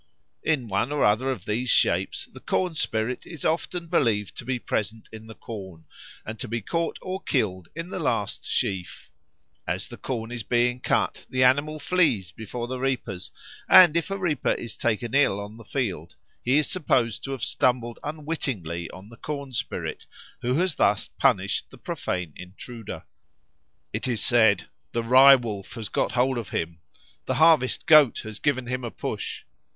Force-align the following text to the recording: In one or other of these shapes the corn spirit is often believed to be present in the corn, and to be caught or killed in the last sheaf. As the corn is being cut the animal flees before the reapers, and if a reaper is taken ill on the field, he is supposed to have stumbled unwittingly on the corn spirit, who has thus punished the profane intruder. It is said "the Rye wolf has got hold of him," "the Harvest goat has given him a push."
In 0.41 0.67
one 0.67 0.91
or 0.91 1.05
other 1.05 1.29
of 1.29 1.45
these 1.45 1.69
shapes 1.69 2.25
the 2.33 2.39
corn 2.39 2.73
spirit 2.73 3.27
is 3.27 3.45
often 3.45 3.85
believed 3.85 4.35
to 4.37 4.45
be 4.45 4.57
present 4.57 5.07
in 5.11 5.27
the 5.27 5.35
corn, 5.35 5.85
and 6.25 6.39
to 6.39 6.47
be 6.47 6.59
caught 6.59 6.97
or 7.03 7.21
killed 7.21 7.67
in 7.75 7.91
the 7.91 7.99
last 7.99 8.43
sheaf. 8.47 9.11
As 9.67 9.87
the 9.87 9.97
corn 9.97 10.31
is 10.31 10.41
being 10.41 10.79
cut 10.79 11.27
the 11.29 11.43
animal 11.43 11.77
flees 11.77 12.31
before 12.31 12.65
the 12.65 12.79
reapers, 12.79 13.29
and 13.69 13.95
if 13.95 14.09
a 14.09 14.17
reaper 14.17 14.49
is 14.53 14.75
taken 14.75 15.13
ill 15.13 15.39
on 15.39 15.57
the 15.57 15.63
field, 15.63 16.15
he 16.43 16.57
is 16.57 16.67
supposed 16.67 17.23
to 17.25 17.31
have 17.33 17.43
stumbled 17.43 17.99
unwittingly 18.03 18.89
on 18.89 19.09
the 19.09 19.17
corn 19.17 19.53
spirit, 19.53 20.07
who 20.41 20.55
has 20.55 20.77
thus 20.77 21.09
punished 21.19 21.69
the 21.69 21.77
profane 21.77 22.33
intruder. 22.35 23.03
It 23.93 24.07
is 24.07 24.23
said 24.23 24.67
"the 24.93 25.03
Rye 25.03 25.35
wolf 25.35 25.73
has 25.73 25.89
got 25.89 26.13
hold 26.13 26.39
of 26.39 26.49
him," 26.49 26.79
"the 27.27 27.35
Harvest 27.35 27.85
goat 27.85 28.21
has 28.23 28.39
given 28.39 28.65
him 28.65 28.83
a 28.83 28.89
push." 28.89 29.43